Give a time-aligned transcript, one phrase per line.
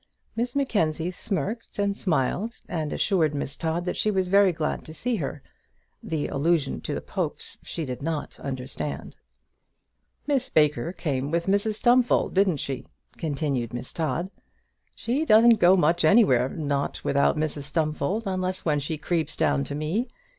[0.35, 4.95] Miss Mackenzie smirked and smiled, and assured Miss Todd that she was very glad to
[4.95, 5.43] see her.
[6.01, 9.15] The allusion to the Popes she did not understand.
[10.25, 12.87] "Miss Baker came with Mrs Stumfold, didn't she?"
[13.17, 14.31] continued Miss Todd.
[14.95, 19.75] "She doesn't go much anywhere now without Mrs Stumfold, unless when she creeps down to
[19.75, 20.07] me.